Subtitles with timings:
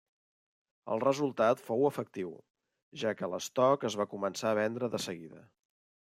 [0.95, 2.31] El resultat fou efectiu,
[3.03, 5.47] ja que l'estoc es va començar a vendre de seguida.